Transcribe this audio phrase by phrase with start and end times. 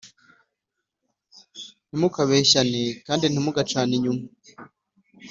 [1.87, 4.23] ntimukabeshyane kandi ntimugacane inyuma: